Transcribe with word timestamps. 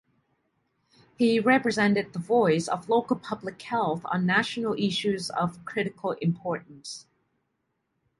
He 1.15 1.39
represented 1.39 2.11
the 2.11 2.17
voice 2.17 2.67
of 2.67 2.89
local 2.89 3.15
public 3.15 3.61
health 3.61 4.01
on 4.05 4.25
national 4.25 4.73
issues 4.73 5.29
of 5.29 5.63
critical 5.63 6.13
importance. 6.13 7.05